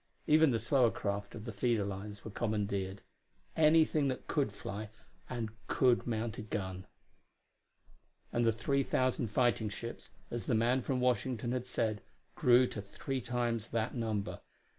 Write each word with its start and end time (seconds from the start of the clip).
Even 0.25 0.49
the 0.49 0.57
slower 0.57 0.89
craft 0.89 1.35
of 1.35 1.45
the 1.45 1.51
feeder 1.51 1.85
lines 1.85 2.25
were 2.25 2.31
commandeered; 2.31 3.03
anything 3.55 4.07
that 4.07 4.25
could 4.25 4.51
fly 4.51 4.89
and 5.29 5.51
could 5.67 6.07
mount 6.07 6.39
a 6.39 6.41
gun. 6.41 6.87
And 8.33 8.43
the 8.43 8.51
three 8.51 8.81
thousand 8.81 9.27
fighting 9.27 9.69
ships, 9.69 10.09
as 10.31 10.47
the 10.47 10.55
man 10.55 10.81
from 10.81 11.01
Washington 11.01 11.51
had 11.51 11.67
said, 11.67 12.01
grew 12.33 12.65
to 12.69 12.81
three 12.81 13.21
times 13.21 13.67
that 13.67 13.93
number. 13.93 14.41